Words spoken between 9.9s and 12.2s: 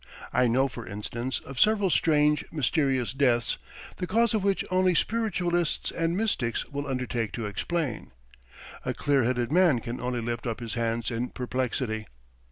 only lift up his hands in perplexity.